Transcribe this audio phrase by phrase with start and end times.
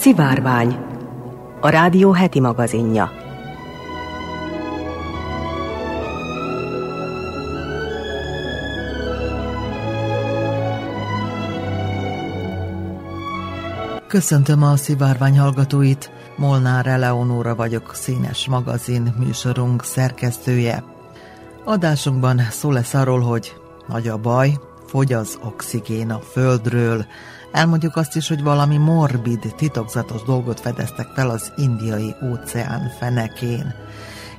[0.00, 0.76] Szivárvány,
[1.60, 3.12] a rádió heti magazinja.
[14.06, 20.84] Köszöntöm a szivárvány hallgatóit, Molnár Eleonóra vagyok, színes magazin műsorunk szerkesztője.
[21.64, 23.56] Adásunkban szó lesz arról, hogy
[23.88, 24.52] nagy a baj,
[24.86, 27.06] fogy az oxigén a földről.
[27.52, 33.74] Elmondjuk azt is, hogy valami morbid, titokzatos dolgot fedeztek fel az indiai óceán fenekén.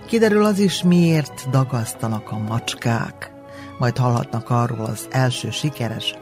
[0.05, 3.31] Kiderül az is, miért dagasztanak a macskák.
[3.79, 6.16] Majd hallhatnak arról az első sikeres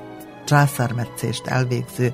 [0.45, 2.13] császármetszést elvégző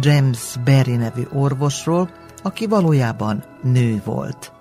[0.00, 2.10] James Berry nevű orvosról,
[2.42, 4.52] aki valójában nő volt.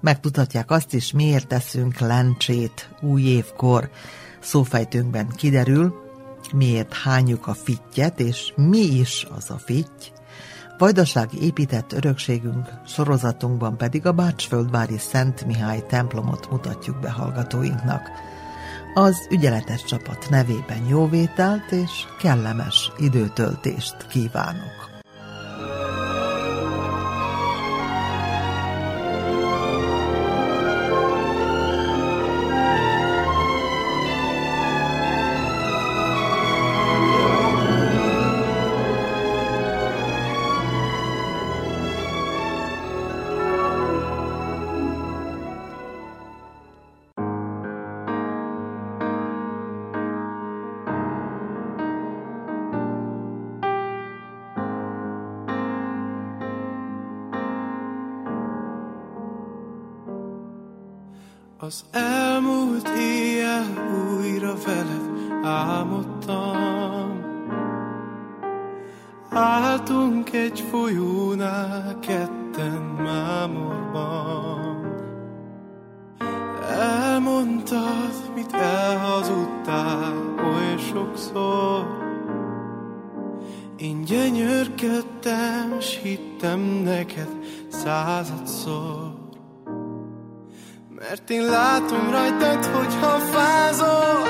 [0.00, 3.90] Megtudhatják azt is, miért teszünk lencsét új évkor.
[4.40, 5.94] Szófejtőnkben kiderül,
[6.52, 10.12] miért hányjuk a fittyet, és mi is az a fitty.
[10.78, 18.02] Vajdasági épített örökségünk sorozatunkban pedig a Bácsföldvári Szent Mihály templomot mutatjuk be hallgatóinknak.
[18.94, 24.79] Az ügyeletes csapat nevében jóvételt és kellemes időtöltést kívánok.
[61.70, 63.64] Az elmúlt éjjel
[64.18, 65.10] újra veled
[65.42, 67.24] álmodtam.
[69.30, 74.84] Álltunk egy folyónál ketten mámorban.
[76.68, 80.14] Elmondtad, mit elhazudtál
[80.44, 81.86] oly sokszor.
[83.76, 87.30] Én gyönyörködtem, s hittem neked
[87.68, 89.09] századszor
[91.10, 94.28] mert én látom rajtad, hogyha fázol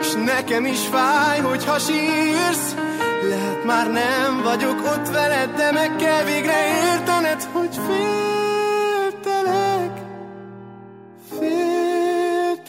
[0.00, 2.74] És nekem is fáj, hogyha sírsz.
[3.28, 6.54] Lehet már nem vagyok ott veled De meg kell végre
[6.92, 9.24] értened, hogy féltelek
[11.38, 12.66] Féltelek.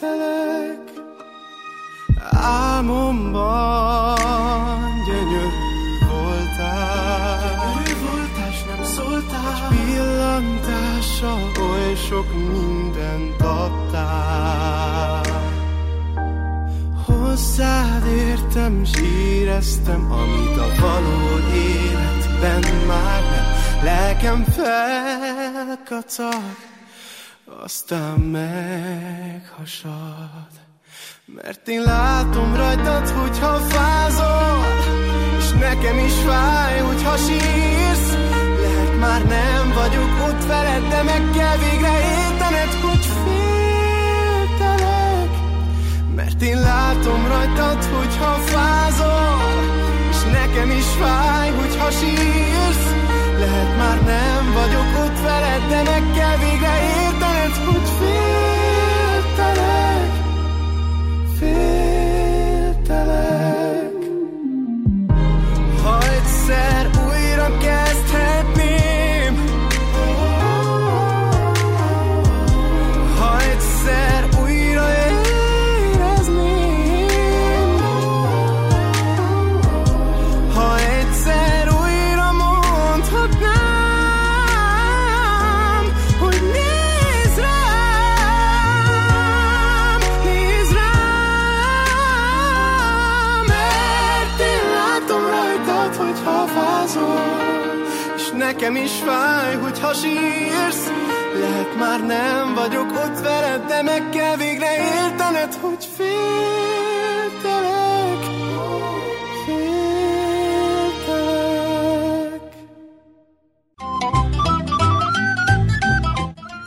[2.30, 4.18] Álmomban
[5.06, 5.52] gyönyör
[6.10, 7.38] voltál.
[7.40, 9.52] Gyönyörű voltál, nem szóltál.
[9.54, 12.67] Egy pillantással oly sok mindent
[17.58, 23.44] Hozzád értem, s éreztem, amit a való életben már nem.
[23.82, 26.42] Lelkem felkacag,
[27.64, 29.86] aztán meghasad.
[31.24, 34.64] Mert én látom rajtad, hogyha fázol
[35.38, 38.12] És nekem is fáj, hogyha sírsz.
[38.60, 41.97] Lehet már nem vagyok ott veled, de meg kell végre
[48.18, 49.40] hogyha fázol
[50.10, 52.86] És nekem is fáj, hogyha sírsz.
[53.38, 56.74] Lehet már nem vagyok ott veled, de meg kell végre
[57.04, 57.87] értened, hogy
[98.68, 100.90] nekem is fáj, hogyha sírsz
[101.40, 106.18] Lehet már nem vagyok ott veled De meg kell végre értened, hogy féltelek
[109.46, 109.76] Féltelek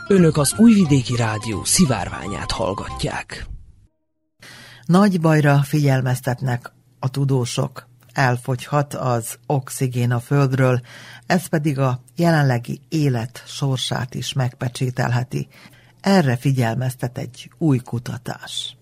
[0.08, 3.46] Önök az Újvidéki Rádió szivárványát hallgatják.
[4.86, 7.90] Nagy bajra figyelmeztetnek a tudósok.
[8.12, 10.80] Elfogyhat az oxigén a földről,
[11.26, 15.48] ez pedig a jelenlegi élet sorsát is megpecsételheti.
[16.00, 18.76] Erre figyelmeztet egy új kutatás.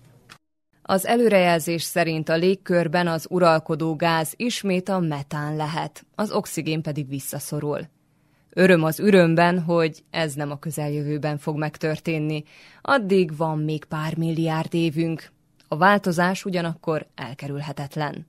[0.81, 7.07] Az előrejelzés szerint a légkörben az uralkodó gáz ismét a metán lehet, az oxigén pedig
[7.07, 7.87] visszaszorul.
[8.53, 12.43] Öröm az ürömben, hogy ez nem a közeljövőben fog megtörténni.
[12.81, 15.31] Addig van még pár milliárd évünk.
[15.67, 18.25] A változás ugyanakkor elkerülhetetlen.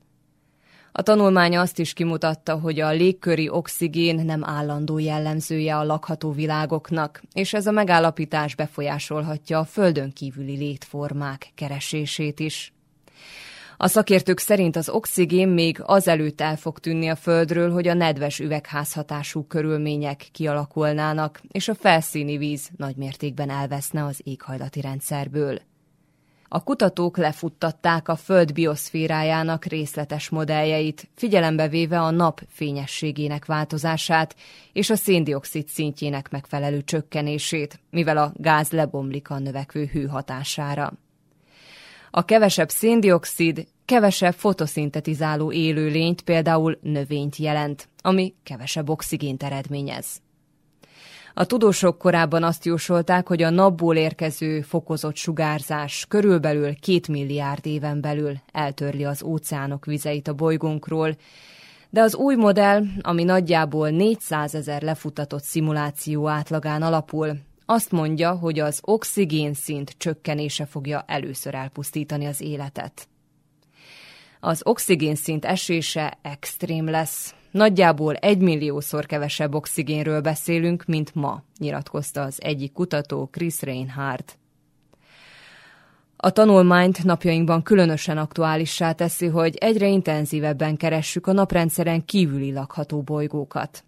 [0.95, 7.23] A tanulmánya azt is kimutatta, hogy a légköri oxigén nem állandó jellemzője a lakható világoknak,
[7.33, 12.73] és ez a megállapítás befolyásolhatja a földön kívüli létformák keresését is.
[13.77, 18.39] A szakértők szerint az oxigén még azelőtt el fog tűnni a Földről, hogy a nedves
[18.39, 25.59] üvegházhatású körülmények kialakulnának, és a felszíni víz nagymértékben elveszne az éghajlati rendszerből.
[26.55, 34.37] A kutatók lefuttatták a Föld bioszférájának részletes modelljeit, figyelembe véve a nap fényességének változását
[34.73, 40.93] és a széndiokszid szintjének megfelelő csökkenését, mivel a gáz lebomlik a növekvő hő hatására.
[42.11, 50.21] A kevesebb széndiokszid kevesebb fotoszintetizáló élőlényt, például növényt jelent, ami kevesebb oxigént eredményez.
[51.35, 58.01] A tudósok korábban azt jósolták, hogy a napból érkező fokozott sugárzás körülbelül két milliárd éven
[58.01, 61.17] belül eltörli az óceánok vizeit a bolygónkról,
[61.91, 68.59] de az új modell, ami nagyjából 400 ezer lefutatott szimuláció átlagán alapul, azt mondja, hogy
[68.59, 73.09] az oxigén szint csökkenése fogja először elpusztítani az életet.
[74.41, 82.43] Az oxigén szint esése extrém lesz, Nagyjából egymilliószor kevesebb oxigénről beszélünk, mint ma, nyilatkozta az
[82.43, 84.39] egyik kutató Chris Reinhardt.
[86.17, 93.85] A tanulmányt napjainkban különösen aktuálissá teszi, hogy egyre intenzívebben keressük a naprendszeren kívüli lakható bolygókat.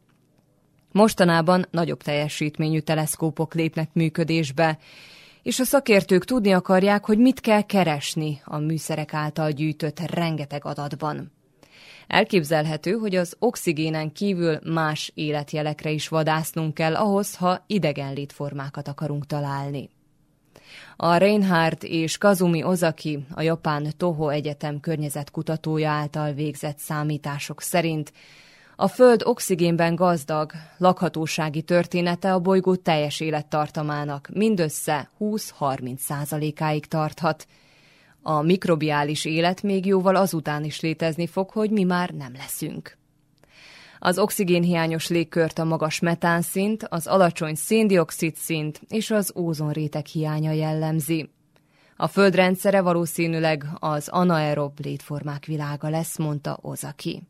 [0.93, 4.79] Mostanában nagyobb teljesítményű teleszkópok lépnek működésbe,
[5.43, 11.33] és a szakértők tudni akarják, hogy mit kell keresni a műszerek által gyűjtött rengeteg adatban.
[12.07, 19.27] Elképzelhető, hogy az oxigénen kívül más életjelekre is vadásznunk kell ahhoz, ha idegen létformákat akarunk
[19.27, 19.91] találni.
[20.97, 28.13] A Reinhardt és Kazumi Ozaki, a japán Toho Egyetem környezetkutatója által végzett számítások szerint
[28.77, 37.47] a Föld oxigénben gazdag, lakhatósági története a bolygó teljes élettartamának mindössze 20-30 százalékáig tarthat,
[38.27, 42.97] a mikrobiális élet még jóval azután is létezni fog, hogy mi már nem leszünk.
[43.99, 51.31] Az oxigénhiányos légkört a magas metánszint, az alacsony széndiokszid szint és az ózonréteg hiánya jellemzi.
[51.97, 57.23] A földrendszere valószínűleg az anaerob létformák világa lesz, mondta Ozaki.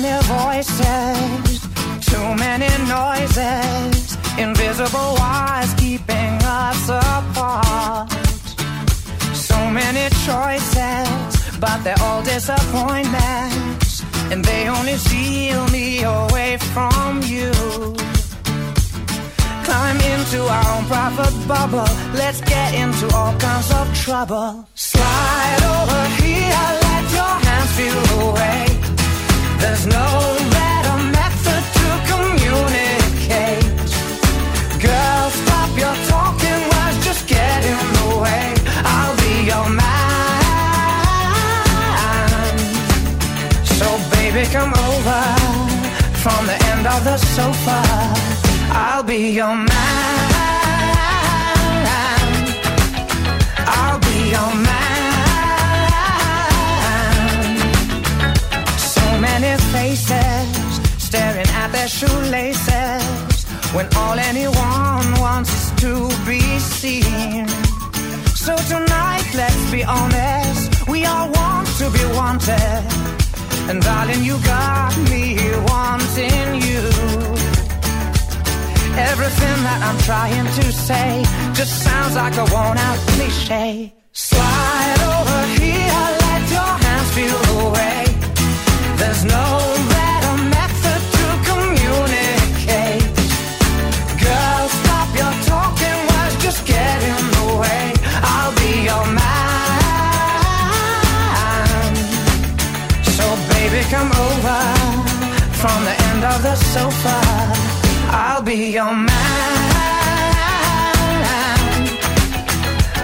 [0.00, 1.60] Many voices,
[2.00, 8.10] too many noises, invisible wires keeping us apart.
[9.32, 14.02] So many choices, but they're all disappointments,
[14.32, 17.52] and they only steal me away from you.
[19.66, 24.66] Climb into our own private bubble, let's get into all kinds of trouble.
[24.74, 28.73] Slide over here, let your hands feel the way.
[53.66, 54.83] I'll be your man.
[59.56, 59.72] Man.
[59.72, 63.44] faces, staring at their shoelaces,
[63.74, 67.46] when all anyone wants is to be seen.
[68.34, 72.82] So tonight, let's be honest, we all want to be wanted.
[73.68, 75.36] And darling, you got me
[75.70, 76.82] wanting you.
[78.96, 83.92] Everything that I'm trying to say just sounds like a worn out cliche.
[84.12, 88.03] Slide over here, let your hands feel the way.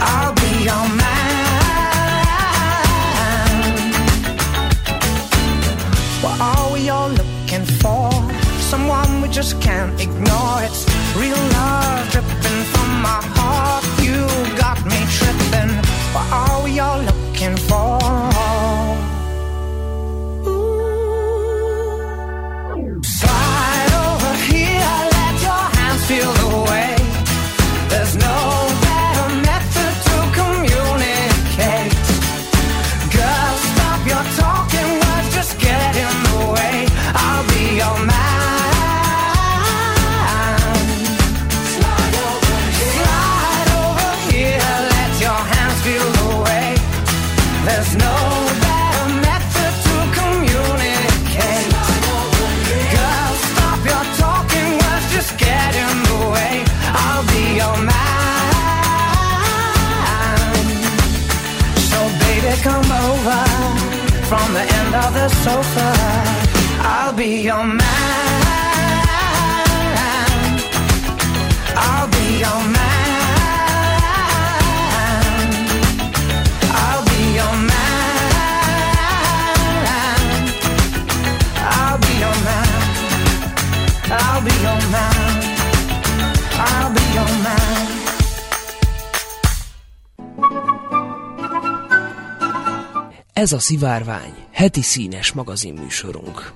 [0.03, 1.20] I'll be your man.
[6.23, 8.11] What are we all looking for?
[8.61, 10.63] Someone we just can't ignore.
[10.63, 10.85] It's
[11.17, 13.83] real love dripping from my heart.
[14.03, 14.27] You
[14.59, 15.75] got me tripping.
[16.13, 18.30] What are we all looking for?
[93.41, 96.53] Ez a Szivárvány, heti színes magazinműsorunk.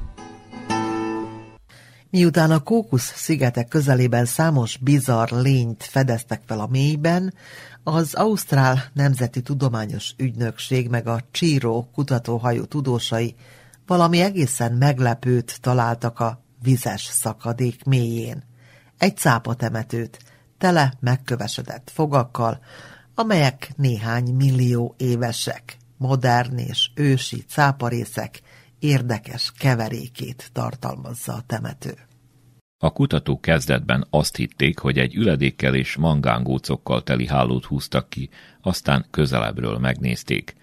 [2.11, 7.35] Miután a Kókusz szigetek közelében számos bizarr lényt fedeztek fel a mélyben,
[7.83, 13.35] az Ausztrál Nemzeti Tudományos Ügynökség meg a Csíró kutatóhajó tudósai
[13.87, 18.43] valami egészen meglepőt találtak a vizes szakadék mélyén.
[18.99, 20.19] Egy cápatemetőt,
[20.59, 22.61] tele megkövesedett fogakkal,
[23.15, 28.41] amelyek néhány millió évesek, modern és ősi cáparészek
[28.79, 31.95] érdekes keverékét tartalmazza a temető.
[32.79, 38.29] A kutatók kezdetben azt hitték, hogy egy üledékkel és mangángócokkal teli hálót húztak ki,
[38.61, 40.55] aztán közelebbről megnézték.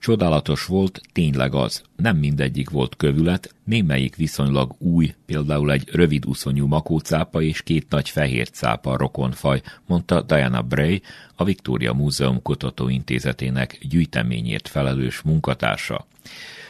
[0.00, 1.82] Csodálatos volt, tényleg az.
[1.96, 8.08] Nem mindegyik volt kövület, némelyik viszonylag új, például egy rövid uszonyú makócápa és két nagy
[8.08, 11.02] fehér cápa rokonfaj, mondta Diana Bray,
[11.34, 16.06] a Victoria Múzeum Kutatóintézetének gyűjteményért felelős munkatársa.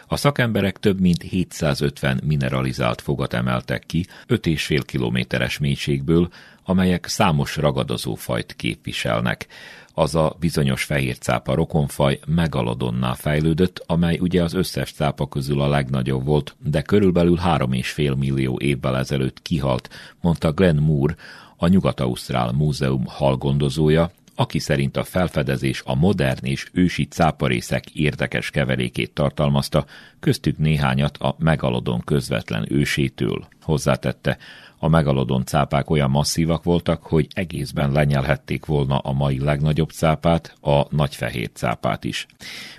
[0.07, 6.29] A szakemberek több mint 750 mineralizált fogat emeltek ki 5,5 kilométeres mélységből,
[6.65, 9.47] amelyek számos ragadozó fajt képviselnek.
[9.95, 15.69] Az a bizonyos fehér cápa rokonfaj megalodonná fejlődött, amely ugye az összes cápa közül a
[15.69, 19.89] legnagyobb volt, de körülbelül 3,5 millió évvel ezelőtt kihalt,
[20.21, 21.15] mondta Glenn Moore,
[21.57, 29.11] a Nyugat-Ausztrál Múzeum halgondozója, aki szerint a felfedezés a modern és ősi cáparészek érdekes keverékét
[29.13, 29.85] tartalmazta,
[30.21, 33.49] köztük néhányat a megalodon közvetlen ősétől.
[33.63, 34.39] Hozzátette,
[34.83, 40.95] a megalodon cápák olyan masszívak voltak, hogy egészben lenyelhették volna a mai legnagyobb cápát, a
[40.95, 42.27] nagyfehér cápát is.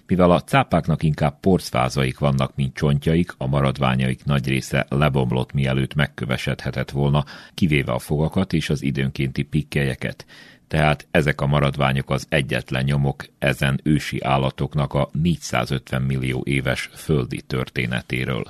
[0.08, 6.92] Mivel a cápáknak inkább porcfázaik vannak, mint csontjaik, a maradványaik nagy része lebomlott mielőtt megkövesedhetett
[6.92, 10.26] volna, kivéve a fogakat és az időnkénti pikkelyeket
[10.72, 17.42] tehát ezek a maradványok az egyetlen nyomok ezen ősi állatoknak a 450 millió éves földi
[17.42, 18.44] történetéről.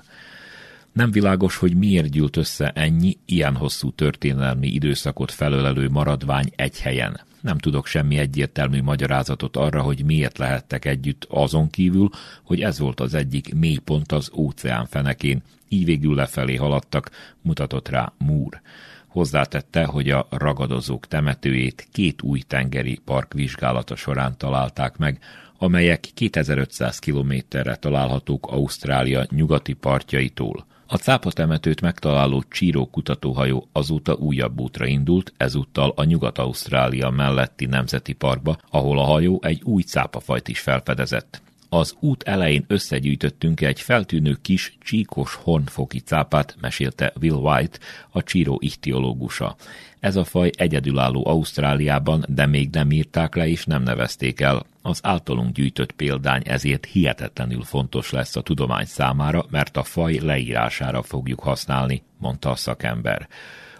[0.93, 7.19] Nem világos, hogy miért gyűlt össze ennyi, ilyen hosszú történelmi időszakot felölelő maradvány egy helyen.
[7.41, 12.10] Nem tudok semmi egyértelmű magyarázatot arra, hogy miért lehettek együtt azon kívül,
[12.43, 17.10] hogy ez volt az egyik mélypont az óceán fenekén, így végül lefelé haladtak,
[17.41, 18.62] mutatott rá Moore.
[19.07, 25.19] Hozzátette, hogy a ragadozók temetőjét két új tengeri park vizsgálata során találták meg,
[25.57, 30.65] amelyek 2500 kilométerre találhatók Ausztrália nyugati partjaitól.
[30.91, 38.13] A cápa temetőt megtaláló Csíró kutatóhajó azóta újabb útra indult, ezúttal a Nyugat-Ausztrália melletti nemzeti
[38.13, 41.41] parkba, ahol a hajó egy új cápafajt is felfedezett.
[41.73, 47.77] Az út elején összegyűjtöttünk egy feltűnő kis csíkos hornfoki cápát, mesélte Will White,
[48.09, 49.55] a csíró ichtiológusa.
[49.99, 54.65] Ez a faj egyedülálló Ausztráliában, de még nem írták le és nem nevezték el.
[54.81, 61.01] Az általunk gyűjtött példány ezért hihetetlenül fontos lesz a tudomány számára, mert a faj leírására
[61.03, 63.27] fogjuk használni, mondta a szakember.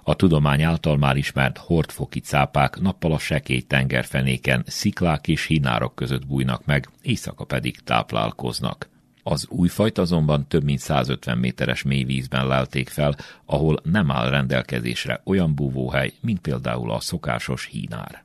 [0.04, 6.28] A tudomány által már ismert hordfoki cápák nappal a sekély tengerfenéken, sziklák és hínárok között
[6.28, 8.90] bújnak meg, éjszaka pedig táplálkoznak.
[9.24, 13.16] Az új fajt azonban több mint 150 méteres mélyvízben lelték fel,
[13.46, 18.24] ahol nem áll rendelkezésre olyan búvóhely, mint például a szokásos hínár.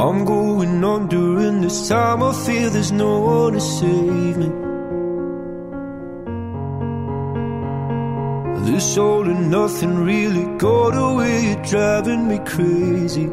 [0.00, 2.22] I'm going on during this time.
[2.22, 4.50] I feel there's no one to save me.
[8.70, 13.28] This all and nothing really got away, driving me crazy.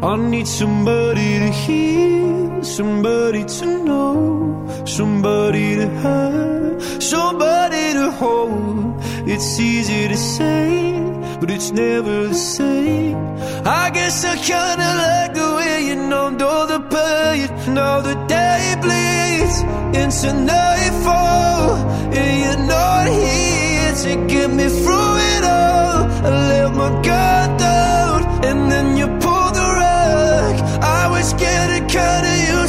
[0.00, 8.94] I need somebody to hear, somebody to know, somebody to have, somebody to hold.
[9.26, 13.16] It's easy to say, but it's never the same.
[13.64, 17.48] I guess I kinda like the way you numbed all the pain.
[17.74, 19.56] Now the day bleeds
[20.00, 21.76] into nightfall,
[22.18, 25.98] and you're not here to get me through it all.
[26.26, 28.18] I let my guard down,
[28.48, 30.54] and then you pulled the rug.
[31.00, 32.67] I was getting kinda used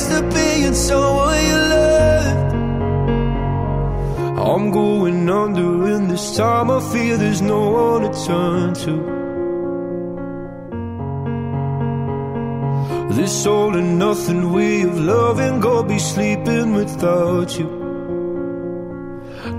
[6.19, 8.95] this time I feel there's no one to turn to.
[13.15, 17.69] This all and nothing way of loving, go be sleeping without you.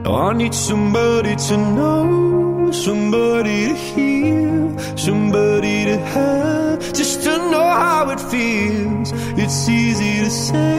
[0.05, 7.69] Now I need somebody to know, somebody to hear, somebody to have, just to know
[7.85, 9.13] how it feels.
[9.43, 10.79] It's easy to say,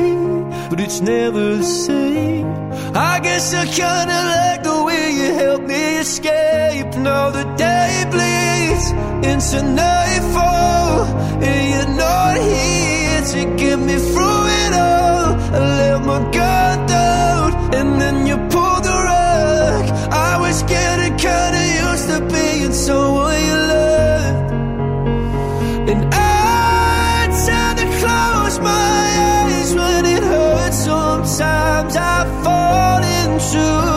[0.69, 2.47] but it's never the same.
[2.93, 4.70] I guess I kinda like you
[5.41, 6.89] help me escape.
[6.97, 8.85] Now the day bleeds
[9.31, 11.05] into nightfall,
[11.49, 15.29] and you're not here to get me through it all.
[15.57, 19.85] I let my guard down, and then you pulled the rug.
[20.29, 24.51] I was getting kinda used to being someone you loved,
[25.91, 28.99] and I tend to close my
[29.31, 30.77] eyes when it hurts.
[30.85, 33.90] Sometimes I fall into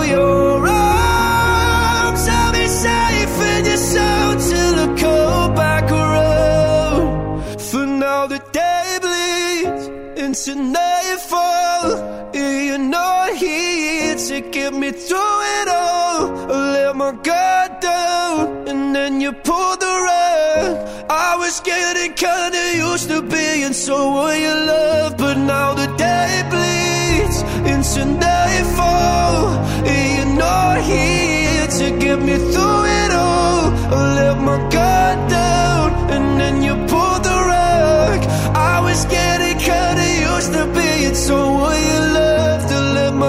[10.52, 12.30] nightfall.
[12.35, 16.52] You're not here to get me through it all.
[16.52, 20.87] I let my guard down, and then you pulled the rug.
[21.09, 27.38] I was getting kinda used to being someone you love, but now the day bleeds
[27.72, 29.54] into nightfall.
[29.87, 33.72] You're not here to get me through it all.
[33.96, 34.93] I let my guard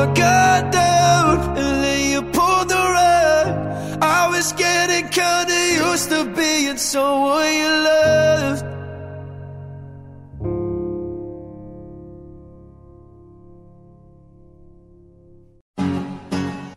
[0.06, 3.48] To let my guard down, and then you pulled the rug.
[4.02, 8.74] I was getting kinda used to being someone you loved.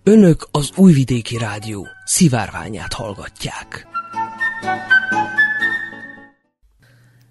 [0.03, 3.87] Önök az Újvidéki Rádió szivárványát hallgatják.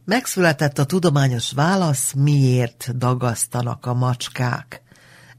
[0.06, 4.86] Megszületett a tudományos válasz, miért dagasztanak a macskák.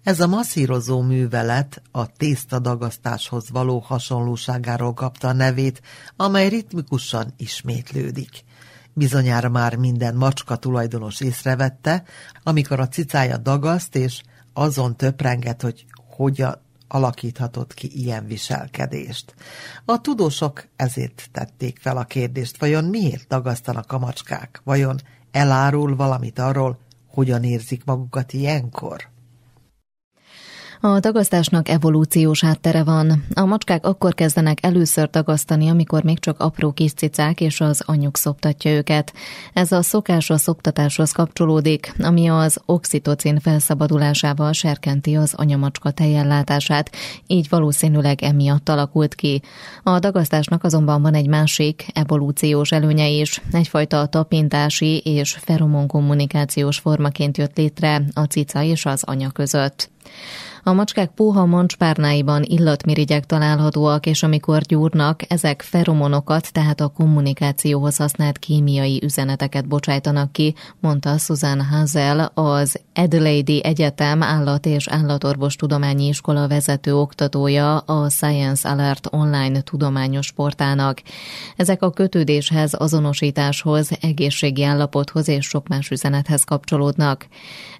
[0.08, 5.82] Ez a masszírozó művelet a tészta dagasztáshoz való hasonlóságáról kapta a nevét,
[6.16, 8.44] amely ritmikusan ismétlődik.
[8.92, 12.02] Bizonyára már minden macska tulajdonos észrevette,
[12.42, 19.34] amikor a cicája dagaszt, és azon töprenget, hogy hogyan alakíthatott ki ilyen viselkedést.
[19.84, 24.60] A tudósok ezért tették fel a kérdést, vajon miért dagasztanak a macskák?
[24.64, 29.16] Vajon elárul valamit arról, hogyan érzik magukat ilyenkor?
[30.80, 33.24] A dagasztásnak evolúciós háttere van.
[33.34, 38.16] A macskák akkor kezdenek először dagasztani, amikor még csak apró kis cicák, és az anyjuk
[38.16, 39.12] szoptatja őket.
[39.52, 46.90] Ez a szokás a szoptatáshoz kapcsolódik, ami az oxitocin felszabadulásával serkenti az anyamacska tejellátását,
[47.26, 49.42] így valószínűleg emiatt alakult ki.
[49.82, 53.42] A dagasztásnak azonban van egy másik, evolúciós előnye is.
[53.52, 59.90] Egyfajta tapintási és feromon kommunikációs formaként jött létre a cica és az anya között.
[60.62, 68.38] A macskák puha mancspárnáiban illatmirigyek találhatóak, és amikor gyúrnak, ezek feromonokat, tehát a kommunikációhoz használt
[68.38, 76.48] kémiai üzeneteket bocsájtanak ki, mondta Susan Hazel, az Adelaide Egyetem állat- és állatorvos tudományi iskola
[76.48, 81.02] vezető oktatója a Science Alert online tudományos portálnak.
[81.56, 87.26] Ezek a kötődéshez, azonosításhoz, egészségi állapothoz és sok más üzenethez kapcsolódnak.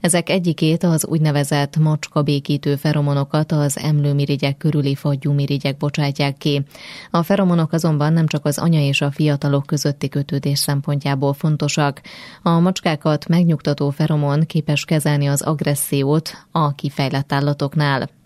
[0.01, 6.63] Ezek egyikét az úgynevezett macska békítő feromonokat az emlőmirigyek körüli fagyúmirigyek bocsátják ki.
[7.11, 12.01] A feromonok azonban nem csak az anya és a fiatalok közötti kötődés szempontjából fontosak.
[12.43, 18.18] A macskákat megnyugtató feromon képes kezelni az agressziót a kifejlett állatoknál.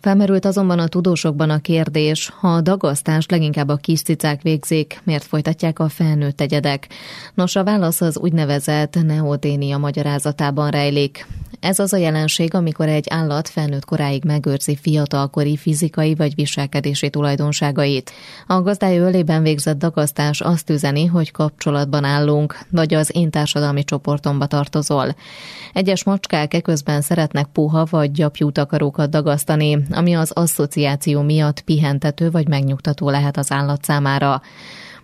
[0.00, 5.24] Felmerült azonban a tudósokban a kérdés, ha a dagasztást leginkább a kis cicák végzik, miért
[5.24, 6.88] folytatják a felnőtt egyedek?
[7.34, 11.26] Nos, a válasz az úgynevezett neoténia magyarázatában rejlik.
[11.60, 18.10] Ez az a jelenség, amikor egy állat felnőtt koráig megőrzi fiatalkori fizikai vagy viselkedési tulajdonságait.
[18.46, 24.46] A gazdája ölében végzett dagasztás azt üzeni, hogy kapcsolatban állunk, vagy az én társadalmi csoportomba
[24.46, 25.14] tartozol.
[25.72, 32.48] Egyes macskák eközben szeretnek puha vagy gyapjú takarókat dagasztani, ami az asszociáció miatt pihentető vagy
[32.48, 34.42] megnyugtató lehet az állat számára.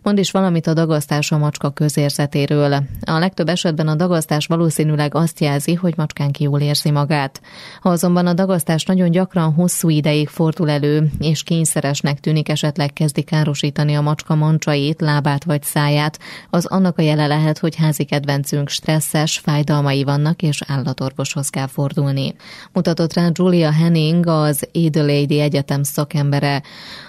[0.06, 2.72] Mond is valamit a dagasztás a macska közérzetéről.
[3.06, 7.40] A legtöbb esetben a dagasztás valószínűleg azt jelzi, hogy macskánk jól érzi magát.
[7.80, 13.22] Ha azonban a dagasztás nagyon gyakran hosszú ideig fordul elő, és kényszeresnek tűnik esetleg kezdi
[13.22, 16.18] károsítani a macska mancsait, lábát vagy száját,
[16.50, 22.34] az annak a jele lehet, hogy házi kedvencünk stresszes, fájdalmai vannak, és állatorvoshoz kell fordulni.
[22.72, 26.62] Mutatott rá Julia Henning, az Adelaide Egyetem szakembere.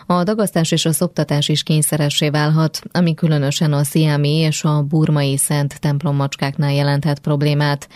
[0.09, 5.37] A dagasztás és a szoptatás is kényszeressé válhat, ami különösen a sziámi és a burmai
[5.37, 7.89] szent templommacskáknál jelenthet problémát.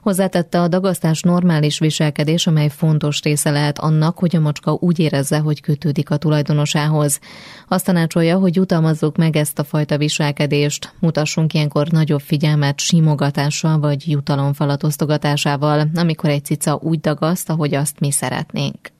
[0.00, 5.38] Hozzátette a dagasztás normális viselkedés, amely fontos része lehet annak, hogy a macska úgy érezze,
[5.38, 7.20] hogy kötődik a tulajdonosához.
[7.68, 14.10] Azt tanácsolja, hogy jutalmazzuk meg ezt a fajta viselkedést, mutassunk ilyenkor nagyobb figyelmet simogatással vagy
[14.10, 18.92] jutalomfalat osztogatásával, amikor egy cica úgy dagaszt, ahogy azt mi szeretnénk.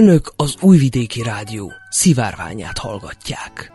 [0.00, 3.72] Önök az Újvidéki Rádió szivárványát hallgatják.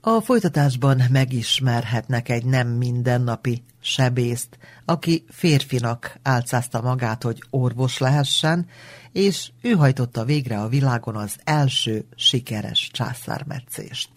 [0.00, 8.66] A folytatásban megismerhetnek egy nem mindennapi sebészt, aki férfinak álcázta magát, hogy orvos lehessen,
[9.12, 14.10] és ő hajtotta végre a világon az első sikeres császármetszést.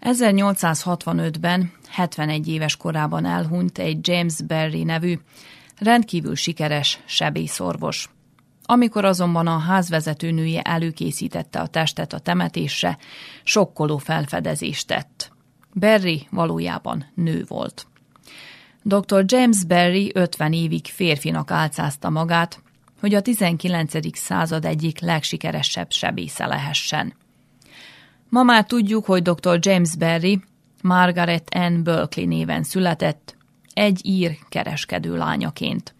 [0.00, 5.18] 1865-ben 71 éves korában elhunyt egy James Berry nevű,
[5.78, 8.08] rendkívül sikeres sebészorvos.
[8.62, 12.98] Amikor azonban a házvezető nője előkészítette a testet a temetésre,
[13.42, 15.32] sokkoló felfedezést tett.
[15.72, 17.86] Berry valójában nő volt.
[18.82, 19.24] Dr.
[19.26, 22.62] James Berry 50 évig férfinak álcázta magát,
[23.00, 24.18] hogy a 19.
[24.18, 27.14] század egyik legsikeresebb sebésze lehessen.
[28.28, 29.58] Ma már tudjuk, hogy dr.
[29.60, 30.42] James Berry
[30.82, 33.33] Margaret Ann Berkeley néven született,
[33.74, 35.94] egy ír kereskedő lányaként.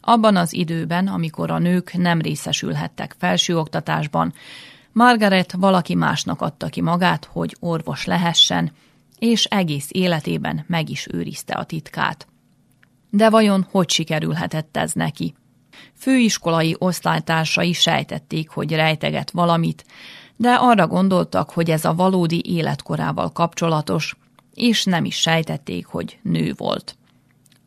[0.00, 4.32] Abban az időben, amikor a nők nem részesülhettek felsőoktatásban,
[4.92, 8.72] Margaret valaki másnak adta ki magát, hogy orvos lehessen,
[9.18, 12.26] és egész életében meg is őrizte a titkát.
[13.10, 15.34] De vajon hogy sikerülhetett ez neki?
[15.96, 19.84] Főiskolai osztálytársai sejtették, hogy rejteget valamit,
[20.36, 24.16] de arra gondoltak, hogy ez a valódi életkorával kapcsolatos,
[24.54, 26.96] és nem is sejtették, hogy nő volt.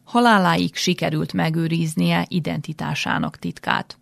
[0.03, 3.97] Haláláig sikerült megőriznie identitásának titkát.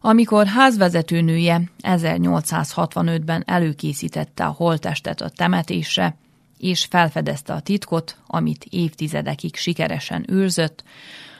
[0.00, 6.16] Amikor házvezetőnője 1865-ben előkészítette a holtestet a temetésre,
[6.58, 10.84] és felfedezte a titkot, amit évtizedekig sikeresen őrzött,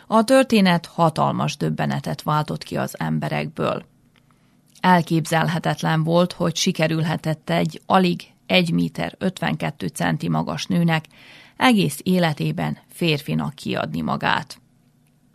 [0.07, 3.85] a történet hatalmas döbbenetet váltott ki az emberekből.
[4.81, 11.05] Elképzelhetetlen volt, hogy sikerülhetett egy alig 1 méter 52 centi magas nőnek
[11.63, 14.61] egész életében férfinak kiadni magát.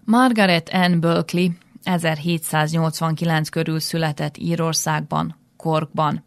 [0.03, 1.49] Margaret Ann Berkeley
[1.83, 6.23] 1789 körül született Írországban, Korkban.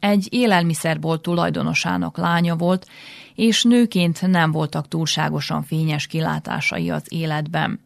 [0.00, 2.86] Egy élelmiszerbolt tulajdonosának lánya volt,
[3.34, 7.80] és nőként nem voltak túlságosan fényes kilátásai az életben.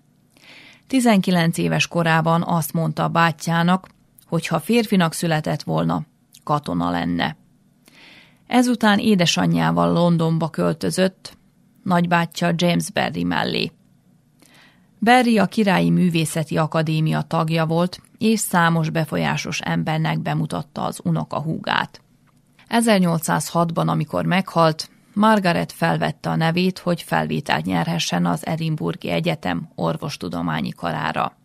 [0.86, 3.88] 19 éves korában azt mondta bátyjának,
[4.26, 6.02] hogy ha férfinak született volna,
[6.44, 7.36] katona lenne.
[8.46, 11.36] Ezután édesanyjával Londonba költözött,
[11.82, 13.72] nagybátyja James Berry mellé.
[14.98, 22.00] Berry a Királyi Művészeti Akadémia tagja volt, és számos befolyásos embernek bemutatta az unoka húgát.
[22.68, 31.36] 1806-ban, amikor meghalt, Margaret felvette a nevét, hogy felvételt nyerhessen az Edinburghi Egyetem orvostudományi karára.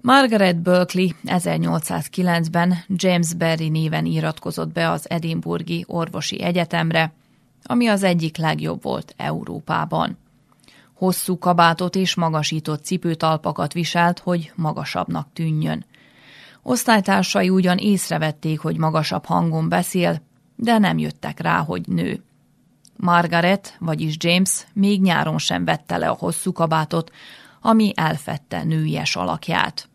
[0.00, 7.12] Margaret Berkeley 1809-ben James Berry néven iratkozott be az Edinburghi Orvosi Egyetemre,
[7.64, 10.18] ami az egyik legjobb volt Európában.
[10.94, 15.84] Hosszú kabátot és magasított cipőtalpakat viselt, hogy magasabbnak tűnjön.
[16.62, 20.22] Osztálytársai ugyan észrevették, hogy magasabb hangon beszél,
[20.56, 22.22] de nem jöttek rá, hogy nő.
[22.96, 27.10] Margaret, vagyis James még nyáron sem vette le a hosszú kabátot,
[27.60, 29.88] ami elfette nőies alakját.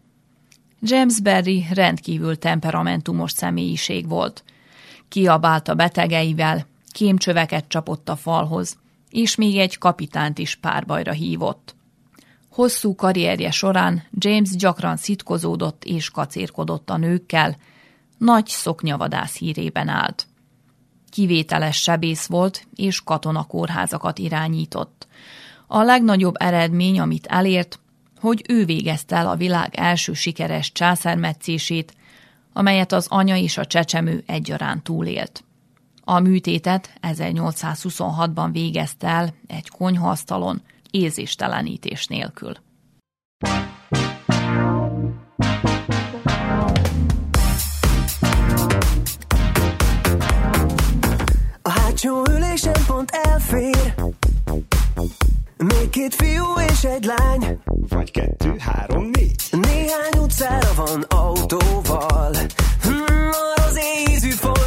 [0.82, 4.44] James Berry rendkívül temperamentumos személyiség volt.
[5.08, 8.78] Kiabált a betegeivel, kémcsöveket csapott a falhoz,
[9.10, 11.76] és még egy kapitánt is párbajra hívott.
[12.50, 17.58] Hosszú karrierje során James gyakran szitkozódott és kacérkodott a nőkkel,
[18.18, 20.28] nagy szoknyavadász hírében állt.
[21.10, 25.08] Kivételes sebész volt, és katonakórházakat irányított.
[25.68, 27.80] A legnagyobb eredmény, amit elért,
[28.20, 31.94] hogy ő végezte el a világ első sikeres császármetszését,
[32.54, 35.44] amelyet az anya és a csecsemő egyaránt túlélt.
[36.12, 42.54] A műtétet 1826-ban végezte el egy konyhaasztalon, érzéstelenítés nélkül.
[51.62, 53.94] A hátsó ülésen pont elfér.
[55.58, 57.60] Még két fiú és egy lány.
[57.66, 59.36] Vagy kettő, három, négy.
[59.52, 62.34] Néhány utcára van autóval.
[62.82, 64.59] Hmm, Az ízű forró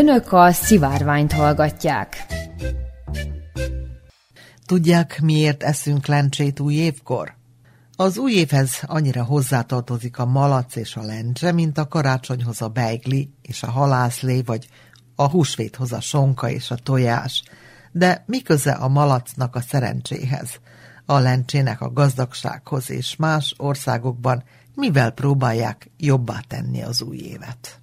[0.00, 2.26] Önök a szivárványt hallgatják.
[4.66, 7.34] Tudják, miért eszünk lencsét új évkor?
[7.96, 13.34] Az új évhez annyira hozzátartozik a malac és a lencse, mint a karácsonyhoz a beigli
[13.42, 14.68] és a halászlé, vagy
[15.16, 17.42] a húsvéthoz a sonka és a tojás.
[17.92, 20.50] De mi köze a malacnak a szerencséhez?
[21.06, 27.79] A lencsének a gazdagsághoz és más országokban mivel próbálják jobbá tenni az új évet?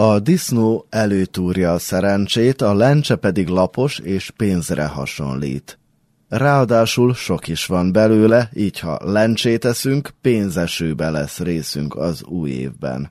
[0.00, 5.78] A disznó előtúrja a szerencsét, a lencse pedig lapos és pénzre hasonlít.
[6.28, 13.10] Ráadásul sok is van belőle, így ha lencsét eszünk, pénzesőbe lesz részünk az új évben.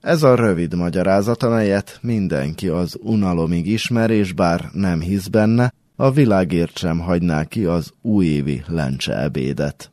[0.00, 6.10] Ez a rövid magyarázat, amelyet mindenki az unalomig ismer, és bár nem hisz benne, a
[6.10, 9.92] világért sem hagyná ki az újévi lencse ebédet.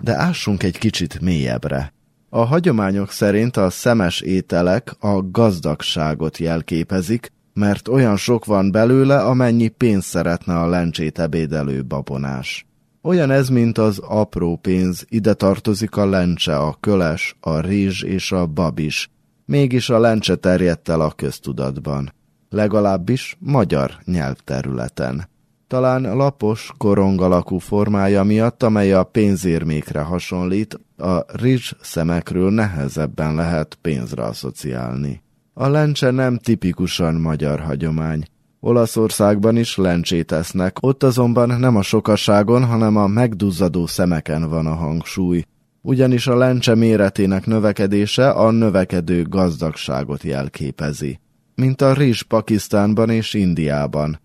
[0.00, 1.92] De ássunk egy kicsit mélyebbre.
[2.32, 9.68] A hagyományok szerint a szemes ételek a gazdagságot jelképezik, mert olyan sok van belőle, amennyi
[9.68, 12.66] pénzt szeretne a lencsét ebédelő babonás.
[13.02, 18.32] Olyan ez, mint az apró pénz, ide tartozik a lencse, a köles, a rizs és
[18.32, 19.10] a babis.
[19.44, 22.12] Mégis a lencse terjedt el a köztudatban.
[22.48, 25.29] Legalábbis magyar nyelvterületen.
[25.70, 33.78] Talán lapos, korong alakú formája miatt, amely a pénzérmékre hasonlít, a rizs szemekről nehezebben lehet
[33.80, 35.22] pénzre asszociálni.
[35.54, 38.24] A lencse nem tipikusan magyar hagyomány.
[38.60, 44.74] Olaszországban is lencsét esznek, ott azonban nem a sokaságon, hanem a megduzzadó szemeken van a
[44.74, 45.44] hangsúly.
[45.82, 51.20] Ugyanis a lencse méretének növekedése a növekedő gazdagságot jelképezi.
[51.54, 54.20] Mint a rizs Pakisztánban és Indiában.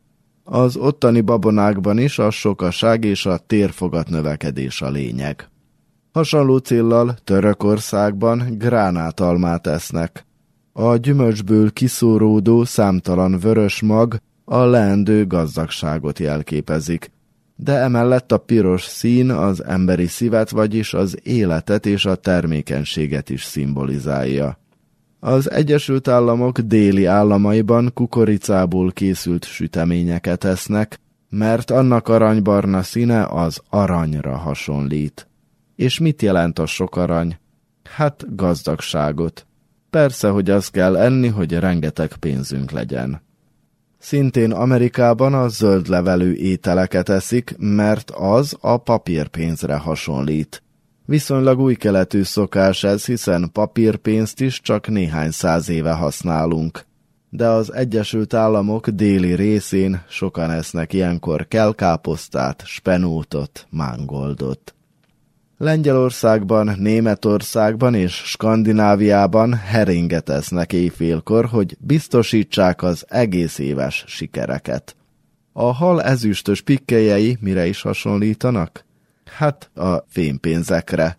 [0.48, 5.50] Az ottani babonákban is a sokaság és a térfogat növekedés a lényeg.
[6.12, 10.26] Hasonló céllal Törökországban gránátalmát esznek.
[10.74, 17.12] A gyümölcsből kiszóródó számtalan vörös mag a leendő gazdagságot jelképezik,
[17.56, 23.44] de emellett a piros szín az emberi szívet, vagyis az életet és a termékenységet is
[23.44, 24.58] szimbolizálja.
[25.26, 31.00] Az Egyesült Államok déli államaiban kukoricából készült süteményeket esznek,
[31.30, 35.28] mert annak aranybarna színe az aranyra hasonlít.
[35.76, 37.38] És mit jelent a sok arany?
[37.84, 39.46] Hát gazdagságot.
[39.90, 43.22] Persze, hogy az kell enni, hogy rengeteg pénzünk legyen.
[43.98, 50.64] Szintén Amerikában a zöld levelű ételeket eszik, mert az a papírpénzre hasonlít.
[51.08, 56.86] Viszonylag új keletű szokás ez, hiszen papírpénzt is csak néhány száz éve használunk.
[57.30, 64.76] De az Egyesült Államok déli részén sokan esznek ilyenkor kelkáposztát, spenótot, mángoldot.
[65.58, 74.96] Lengyelországban, Németországban és Skandináviában heringet esznek éjfélkor, hogy biztosítsák az egész éves sikereket.
[75.54, 78.86] A hal ezüstös pikkelyei mire is hasonlítanak?
[79.38, 81.18] Hát a fémpénzekre.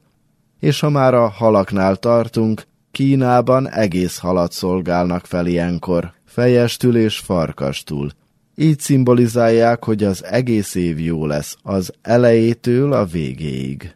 [0.61, 8.11] És ha már a halaknál tartunk, Kínában egész halat szolgálnak fel ilyenkor, fejestül és farkastól.
[8.55, 13.95] Így szimbolizálják, hogy az egész év jó lesz, az elejétől a végéig.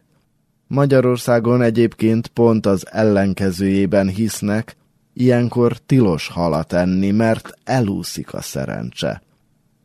[0.67, 4.75] Magyarországon egyébként pont az ellenkezőjében hisznek,
[5.13, 9.21] ilyenkor tilos halat enni, mert elúszik a szerencse.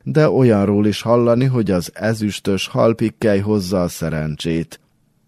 [0.08, 4.80] De olyanról is hallani, hogy az ezüstös halpikkely hozza a szerencsét.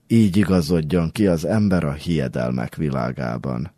[0.07, 3.71] Így igazodjon ki az ember a hiedelmek világában.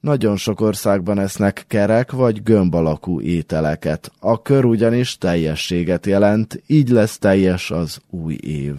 [0.00, 4.12] Nagyon sok országban esznek kerek vagy gömb alakú ételeket.
[4.18, 8.74] A kör ugyanis teljességet jelent, így lesz teljes az új év.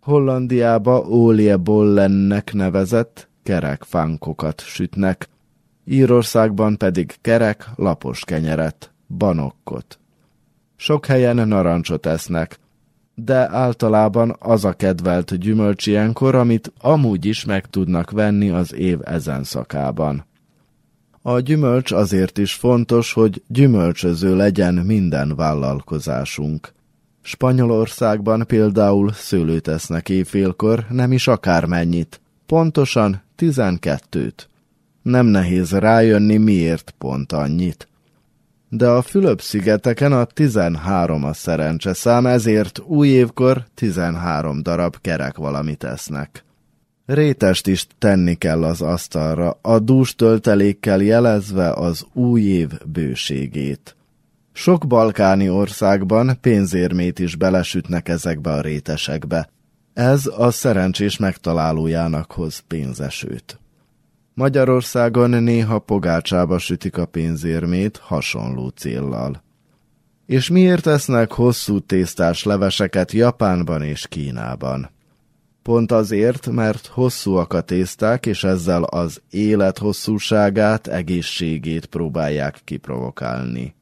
[0.00, 1.06] Hollandiába
[1.58, 5.28] Bollennek nevezett kerek fánkokat sütnek,
[5.84, 9.99] Írországban pedig kerek, lapos kenyeret, banokkot.
[10.82, 12.58] Sok helyen narancsot esznek,
[13.14, 18.98] de általában az a kedvelt gyümölcs ilyenkor, amit amúgy is meg tudnak venni az év
[19.04, 20.24] ezen szakában.
[21.22, 26.72] A gyümölcs azért is fontos, hogy gyümölcsöző legyen minden vállalkozásunk.
[27.22, 34.48] Spanyolországban például szőlőt esznek évfélkor, nem is akármennyit, pontosan tizenkettőt.
[35.02, 37.88] Nem nehéz rájönni, miért pont annyit.
[38.72, 45.84] De a Fülöp-szigeteken a 13 a szerencse szám, ezért új évkor 13 darab kerek valamit
[45.84, 46.44] esznek.
[47.06, 53.96] Rétest is tenni kell az asztalra, a dús töltelékkel jelezve az új év bőségét.
[54.52, 59.48] Sok balkáni országban pénzérmét is belesütnek ezekbe a rétesekbe.
[59.94, 63.59] Ez a szerencsés megtalálójának hoz pénzesőt.
[64.40, 69.42] Magyarországon néha pogácsába sütik a pénzérmét hasonló céllal.
[70.26, 74.90] És miért esznek hosszú tésztás leveseket Japánban és Kínában?
[75.62, 83.74] Pont azért, mert hosszúak a tészták, és ezzel az élet hosszúságát, egészségét próbálják kiprovokálni.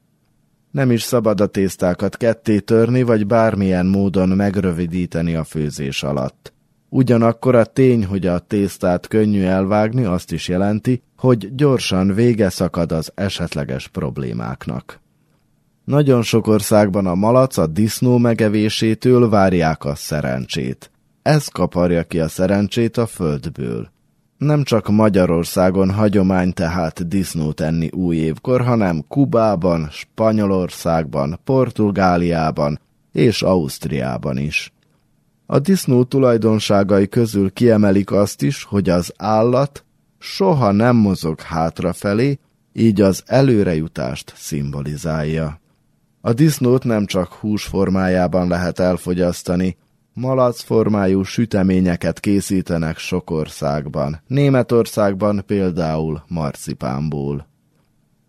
[0.71, 6.53] Nem is szabad a tésztákat ketté törni, vagy bármilyen módon megrövidíteni a főzés alatt.
[6.89, 12.93] Ugyanakkor a tény, hogy a tésztát könnyű elvágni, azt is jelenti, hogy gyorsan vége szakad
[12.93, 15.01] az esetleges problémáknak.
[15.85, 20.91] Nagyon sok országban a malac a disznó megevésétől várják a szerencsét.
[21.23, 23.91] Ez kaparja ki a szerencsét a földből.
[24.39, 32.81] Nem csak Magyarországon hagyomány tehát disznót enni új évkor, hanem Kubában, Spanyolországban, Portugáliában
[33.13, 34.73] és Ausztriában is.
[35.51, 39.85] A disznó tulajdonságai közül kiemelik azt is, hogy az állat
[40.19, 42.39] soha nem mozog hátrafelé,
[42.73, 45.61] így az előrejutást szimbolizálja.
[46.21, 49.77] A disznót nem csak hús formájában lehet elfogyasztani,
[50.13, 57.49] malac formájú süteményeket készítenek sok országban, Németországban például marcipánból.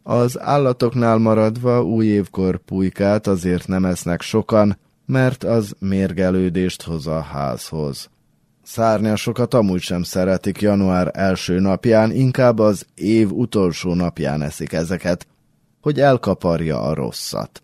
[0.03, 4.77] Az állatoknál maradva új évkor pulykát azért nem esznek sokan,
[5.09, 8.09] mert az mérgelődést hoz a házhoz.
[8.63, 15.27] Szárnyasokat amúgy sem szeretik január első napján, inkább az év utolsó napján eszik ezeket,
[15.81, 17.61] hogy elkaparja a rosszat.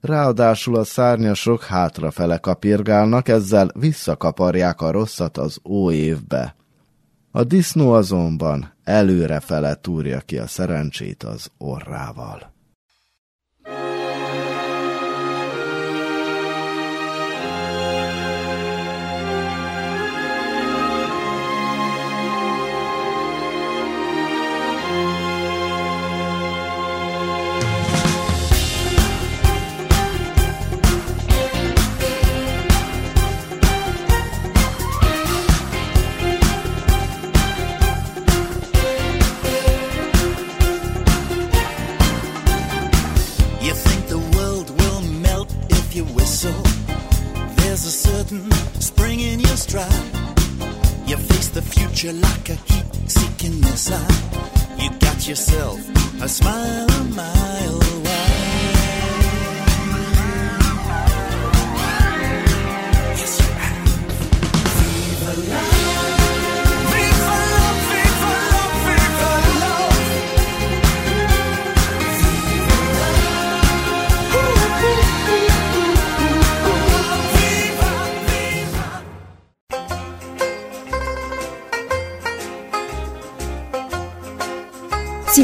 [0.00, 6.56] Ráadásul a szárnyasok hátrafele kapirgálnak, ezzel visszakaparják a rosszat az óévbe.
[7.30, 12.51] A disznó azonban előrefele túrja ki a szerencsét az orrával.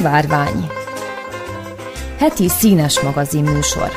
[0.08, 0.70] Szivárvány
[2.18, 3.90] Heti színes magazin műsor.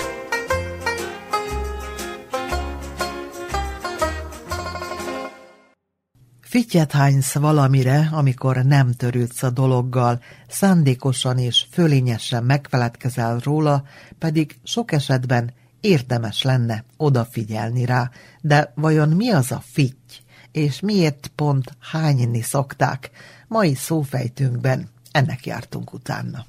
[6.41, 13.83] Fittyet hánysz valamire, amikor nem törődsz a dologgal, szándékosan és fölényesen megfeledkezel róla,
[14.19, 18.09] pedig sok esetben érdemes lenne odafigyelni rá.
[18.41, 20.15] De vajon mi az a fitty,
[20.51, 23.09] és miért pont hányni szokták?
[23.47, 26.45] Mai szófejtünkben ennek jártunk utána.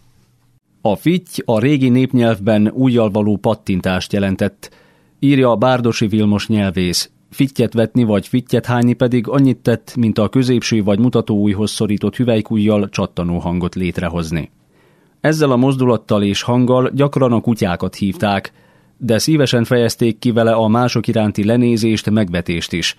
[0.80, 4.70] A fitty a régi népnyelvben újjal való pattintást jelentett,
[5.18, 7.10] írja a Bárdosi Vilmos nyelvész.
[7.30, 12.88] Fittyet vetni vagy fittyet hányni pedig annyit tett, mint a középső vagy mutatóújhoz szorított hüvelykújjal
[12.88, 14.50] csattanó hangot létrehozni.
[15.20, 18.52] Ezzel a mozdulattal és hanggal gyakran a kutyákat hívták,
[18.96, 22.96] de szívesen fejezték ki vele a mások iránti lenézést, megvetést is.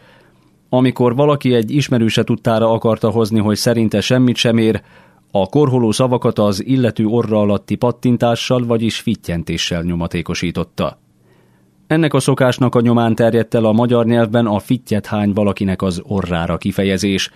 [0.69, 4.81] Amikor valaki egy ismerőse tudtára akarta hozni, hogy szerinte semmit sem ér,
[5.35, 10.99] a korholó szavakat az illető orra alatti pattintással, vagyis fittyentéssel nyomatékosította.
[11.87, 16.01] Ennek a szokásnak a nyomán terjedt el a magyar nyelvben a fittyet hány valakinek az
[16.07, 17.29] orrára kifejezés,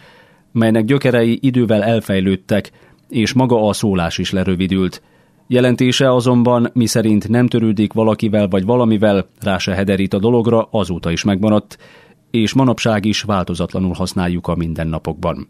[0.51, 2.71] melynek gyökerei idővel elfejlődtek,
[3.09, 5.01] és maga a szólás is lerövidült.
[5.47, 11.23] Jelentése azonban, miszerint nem törődik valakivel vagy valamivel, rá se hederít a dologra, azóta is
[11.23, 11.77] megmaradt,
[12.31, 15.47] és manapság is változatlanul használjuk a mindennapokban.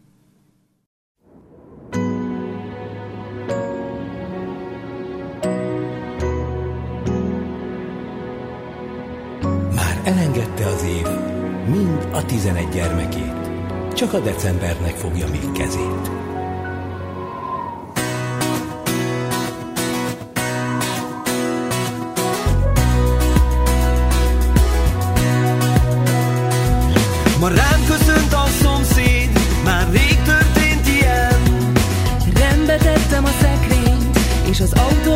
[10.58, 11.08] Elengedte az év
[11.66, 13.34] mind a tizenegy gyermekét,
[13.93, 16.12] csak a decembernek fogja még kezét.
[27.39, 29.30] Ma rám köszönt a szomszéd,
[29.64, 31.41] már rég történt ilyen
[32.34, 35.07] Rendbe tettem a szekrényt, és az autóm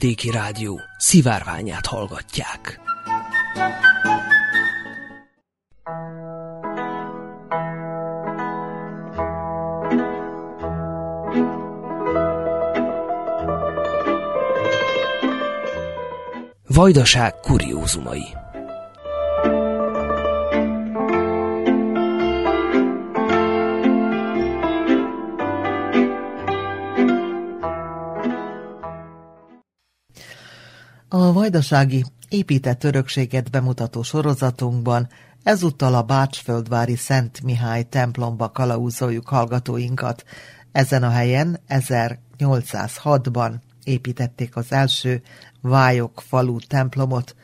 [0.00, 2.80] Vidéki Rádió szivárványát hallgatják.
[16.66, 18.39] Vajdaság kuriózumai
[31.12, 35.08] A vajdasági épített örökséget bemutató sorozatunkban
[35.42, 40.24] ezúttal a Bácsföldvári Szent Mihály templomba kalauzoljuk hallgatóinkat.
[40.72, 43.52] Ezen a helyen 1806-ban
[43.84, 45.22] építették az első
[45.60, 47.36] Vályok falu templomot,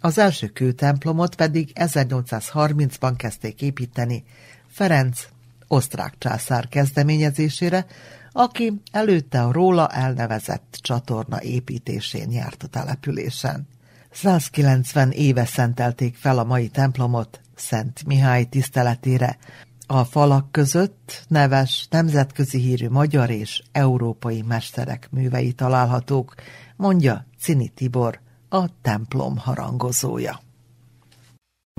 [0.00, 4.24] az első kőtemplomot pedig 1830-ban kezdték építeni
[4.68, 5.28] Ferenc
[5.68, 7.86] osztrák császár kezdeményezésére,
[8.32, 13.68] aki előtte a róla elnevezett csatorna építésén járt a településen.
[14.10, 19.38] 190 éve szentelték fel a mai templomot Szent Mihály tiszteletére.
[19.86, 26.34] A falak között neves, nemzetközi hírű magyar és európai mesterek művei találhatók,
[26.76, 30.40] mondja Cini Tibor, a templom harangozója.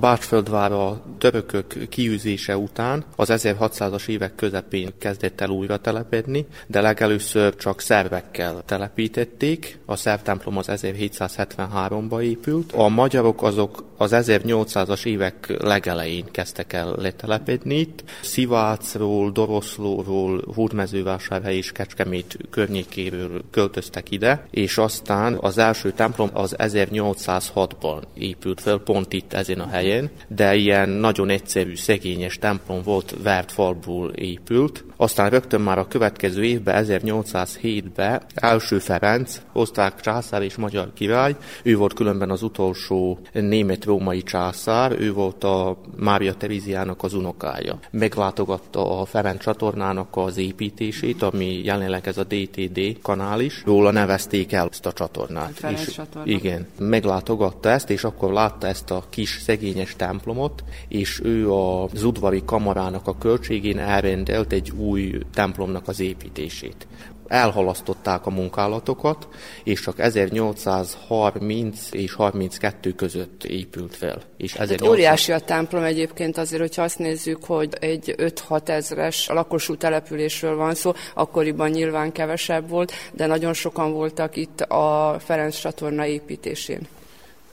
[0.02, 7.56] Bácsföldvár a törökök kiűzése után az 1600-as évek közepén kezdett el újra telepedni, de legelőször
[7.56, 9.80] csak szervekkel telepítették.
[9.86, 12.72] A szerv templom az 1773-ban épült.
[12.72, 18.04] A magyarok azok az 1800-as évek legelején kezdtek el letelepedni itt.
[18.22, 28.02] Szivácról, Doroszlóról, Húrmezővásárhely és Kecskemét környékéről költöztek ide, és aztán az első templom az 1806-ban
[28.14, 33.16] épült fel, pont itt ezen a helyen helyen, de ilyen nagyon egyszerű, szegényes templom volt,
[33.24, 34.84] vert falból épült.
[34.96, 41.76] Aztán rögtön már a következő évben, 1807-ben első Ferenc, osztrák császár és magyar király, ő
[41.76, 47.80] volt különben az utolsó német-római császár, ő volt a Mária Teréziának az unokája.
[47.92, 53.62] Meglátogatta a Ferenc csatornának az építését, ami jelenleg ez a DTD kanál is.
[53.66, 55.60] Róla nevezték el ezt a csatornát.
[55.62, 56.32] A és, csatorna.
[56.32, 59.38] Igen, meglátogatta ezt, és akkor látta ezt a kis
[59.74, 66.88] szegényes templomot, és ő az udvari kamarának a költségén elrendelt egy új templomnak az építését
[67.28, 69.28] elhalasztották a munkálatokat,
[69.64, 74.22] és csak 1830 és 32 között épült fel.
[74.38, 74.80] És 1800...
[74.80, 80.56] hát óriási a templom egyébként azért, hogyha azt nézzük, hogy egy 5-6 ezres lakosú településről
[80.56, 86.88] van szó, akkoriban nyilván kevesebb volt, de nagyon sokan voltak itt a Ferenc csatorna építésén.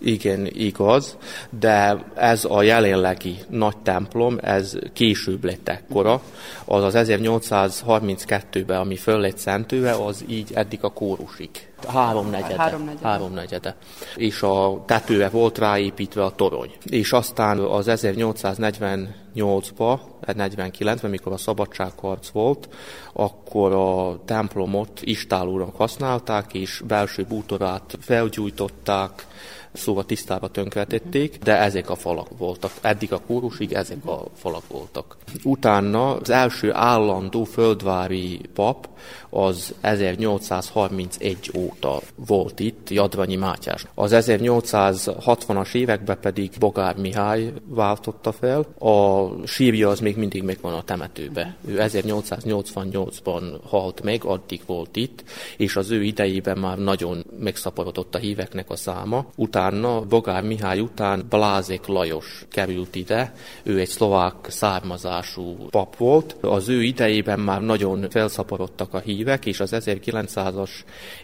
[0.02, 1.16] Igen, igaz,
[1.58, 6.22] de ez a jelenlegi nagy templom, ez később lett ekkora.
[6.64, 11.50] Az az 1832-ben, ami föl lett szentőve, az így eddig a kórusig.
[11.86, 12.54] Háromnegyede.
[12.56, 13.08] Háromnegyede.
[13.08, 13.76] Háromnegyede.
[14.16, 16.70] És a tetőre volt ráépítve a torony.
[16.84, 22.68] És aztán az 1848-ban, 49-ben, mikor a szabadságharc volt,
[23.12, 29.26] akkor a templomot istálóra használták, és belső bútorát felgyújtották,
[29.72, 32.72] szóval tisztába tönkretették, de ezek a falak voltak.
[32.80, 35.16] Eddig a kórusig ezek a falak voltak.
[35.42, 38.88] Utána az első állandó földvári pap
[39.30, 43.86] az 1831 óta volt itt, Jadvanyi Mátyás.
[43.94, 48.66] Az 1860-as években pedig Bogár Mihály váltotta fel.
[48.78, 51.56] A sírja az még mindig megvan a temetőbe.
[51.66, 55.24] Ő 1888-ban halt meg, addig volt itt,
[55.56, 59.26] és az ő idejében már nagyon megszaporodott a híveknek a száma.
[59.36, 66.36] Utána, Bogár Mihály után Blázek Lajos került ide, ő egy szlovák származású pap volt.
[66.40, 70.70] Az ő idejében már nagyon felszaporodtak a hívek, és az 1900-as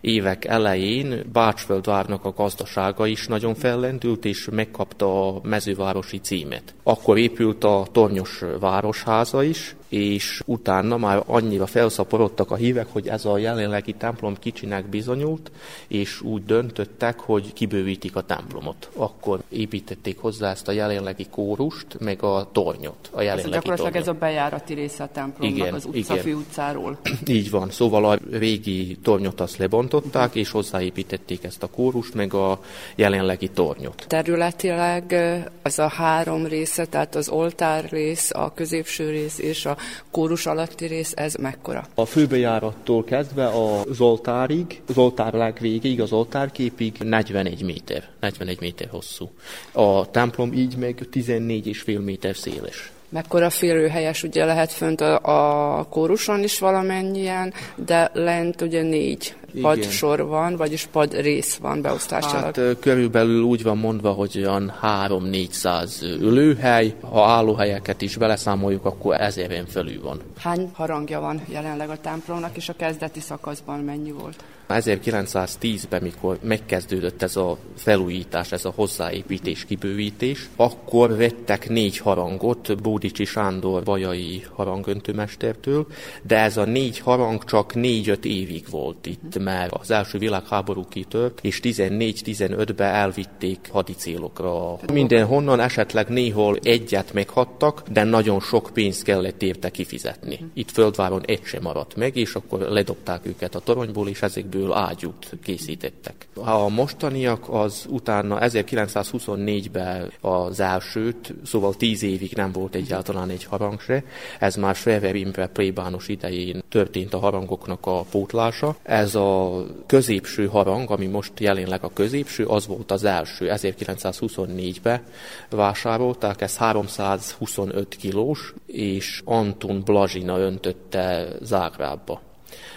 [0.00, 6.74] évek elején Bácsföldvárnak a gazdasága is nagyon fellendült, és megkapta a mezővárosi címet.
[6.82, 13.24] Akkor épült a Tornyos Városháza is, és utána már annyira felszaporodtak a hívek, hogy ez
[13.24, 15.50] a jelenlegi templom kicsinek bizonyult,
[15.88, 18.90] és úgy döntöttek, hogy kibővítik a templomot.
[18.94, 23.10] Akkor építették hozzá ezt a jelenlegi kórust, meg a tornyot.
[23.10, 24.08] A jelenlegi ez gyakorlatilag tornyot.
[24.08, 26.18] ez a bejárati része a templomnak Igen, az utca igen.
[26.24, 26.98] fő utcáról.
[27.26, 32.60] Így van, szóval a régi tornyot azt lebontották, és hozzáépítették ezt a kórust, meg a
[32.94, 34.04] jelenlegi tornyot.
[34.08, 35.14] Területileg
[35.62, 39.75] az a három része, tehát az oltár rész, a középső rész és a
[40.10, 41.86] kórus alatti rész, ez mekkora?
[41.94, 49.30] A főbejárattól kezdve a Zoltárig, az oltár legvégéig, az oltárképig 41 méter, 41 méter hosszú.
[49.72, 52.90] A templom így meg 14,5 méter széles.
[53.08, 60.26] Mekkora félőhelyes ugye lehet fönt a, a kóruson is valamennyien, de lent ugye négy padsor
[60.26, 62.42] van, vagyis pad rész van beosztásilag.
[62.42, 69.66] Hát körülbelül úgy van mondva, hogy olyan 3-400 ülőhely, ha állóhelyeket is beleszámoljuk, akkor ezeren
[69.66, 70.20] fölül van.
[70.38, 74.44] Hány harangja van jelenleg a templomnak, és a kezdeti szakaszban mennyi volt?
[74.68, 83.24] 1910-ben, mikor megkezdődött ez a felújítás, ez a hozzáépítés, kibővítés, akkor vettek négy harangot Bódicsi
[83.24, 85.86] Sándor bajai harangöntőmestertől,
[86.22, 91.38] de ez a négy harang csak négy-öt évig volt itt, mert az első világháború kitört,
[91.42, 94.78] és 14-15-ben elvitték hadicélokra.
[94.92, 100.38] Mindenhonnan esetleg néhol egyet meghattak, de nagyon sok pénzt kellett érte kifizetni.
[100.54, 105.36] Itt Földváron egy sem maradt meg, és akkor ledobták őket a toronyból, és ezekből ágyút
[105.42, 106.28] készítettek.
[106.34, 113.80] A mostaniak az utána 1924-ben az elsőt, szóval tíz évig nem volt egyáltalán egy harang
[113.80, 114.04] se.
[114.38, 118.76] Ez már Svever Imre plébános idején történt a harangoknak a pótlása.
[118.82, 123.50] Ez a középső harang, ami most jelenleg a középső, az volt az első.
[123.50, 125.02] 1924-ben
[125.50, 132.25] vásárolták, ez 325 kilós, és Anton Blazsina öntötte Zágrábba.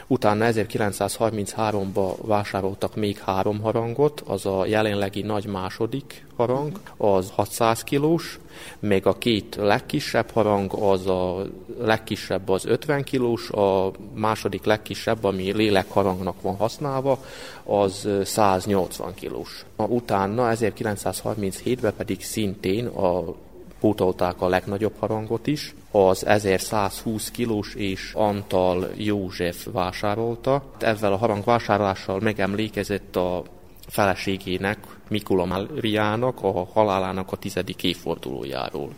[0.07, 8.39] Utána 1933-ban vásároltak még három harangot, az a jelenlegi nagy második harang, az 600 kilós,
[8.79, 11.45] még a két legkisebb harang, az a
[11.79, 17.23] legkisebb az 50 kilós, a második legkisebb, ami lélekharangnak van használva,
[17.63, 19.65] az 180 kilós.
[19.77, 23.35] Utána 1937-ben pedig szintén a
[23.79, 30.63] pótolták a legnagyobb harangot is, az 1120 kilós és Antal József vásárolta.
[30.79, 33.43] Ezzel a harangvásárlással megemlékezett a
[33.87, 34.77] feleségének,
[35.07, 38.89] Mikula Máriának, a halálának a tizedik évfordulójáról.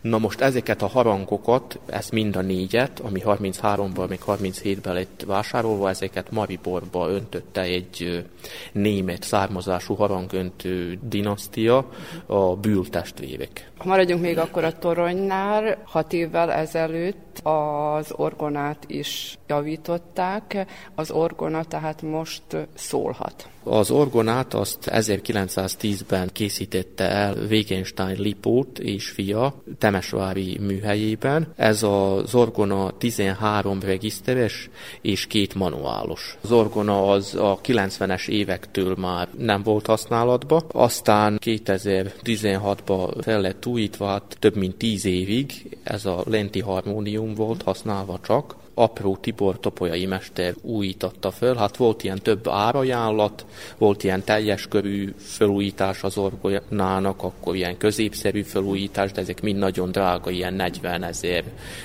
[0.00, 5.88] Na most ezeket a harangokat, ezt mind a négyet, ami 33-ban, még 37-ben lett vásárolva,
[5.88, 8.24] ezeket Mariborba öntötte egy
[8.72, 11.90] német származású harangöntő dinasztia,
[12.26, 13.69] a Bül testvérek.
[13.84, 15.78] Maradjunk még akkor a toronynál.
[15.84, 20.66] Hat évvel ezelőtt az orgonát is javították.
[20.94, 22.42] Az orgona tehát most
[22.74, 23.48] szólhat.
[23.64, 31.52] Az orgonát azt 1910-ben készítette el Wegenstein Lipót és fia Temesvári műhelyében.
[31.56, 34.70] Ez az orgona 13 regiszteres
[35.00, 36.36] és két manuálos.
[36.42, 44.06] Az orgona az a 90-es évektől már nem volt használatba, aztán 2016-ban fel lett újítva,
[44.06, 50.06] hát több mint 10 évig ez a lenti harmónium volt használva csak, apró Tibor topolyai
[50.06, 51.54] mester újította föl.
[51.54, 53.46] Hát volt ilyen több árajánlat,
[53.78, 59.90] volt ilyen teljes körű felújítás az orgonának, akkor ilyen középszerű felújítás, de ezek mind nagyon
[59.90, 61.44] drága, ilyen 40 ezer,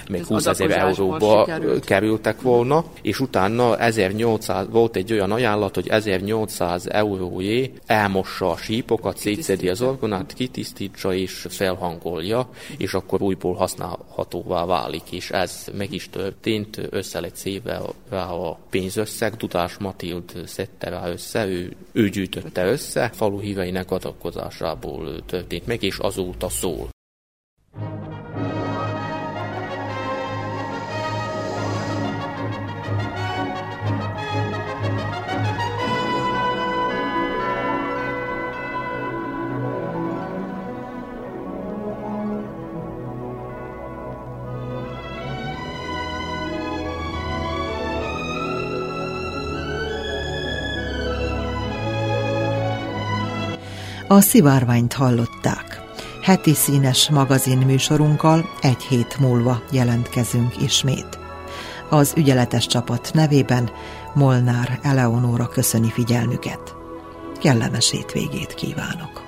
[0.10, 1.48] még Ez 20 ezer euróba
[1.86, 9.18] kerültek volna, és utána 1800, volt egy olyan ajánlat, hogy 1800 eurójé elmossa a sípokat,
[9.18, 16.10] szétszedi az orgonát, kitisztítsa és felhangolja, és akkor újból használhatóvá válik, és ez meg is
[16.10, 17.82] történt, össze lett széve
[18.18, 25.68] a pénzösszeg, Dudás Matild szedte rá össze, ő, ő gyűjtötte össze, falu híveinek adakozásából történt
[25.68, 26.95] meg, és azóta szól.
[54.08, 55.82] A szivárványt hallották.
[56.22, 61.20] Heti színes magazin műsorunkkal egy hét múlva jelentkezünk ismét.
[61.90, 63.70] Az ügyeletes csapat nevében
[64.14, 66.76] Molnár Eleonóra köszöni figyelmüket.
[67.40, 69.25] Kellemes hétvégét kívánok!